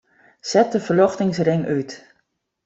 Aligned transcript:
Set 0.51 0.69
de 0.75 0.79
ferljochtingsring 0.85 1.63
út. 1.77 1.91